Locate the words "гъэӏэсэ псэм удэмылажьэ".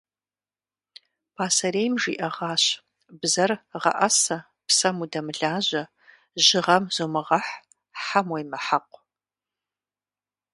3.81-5.83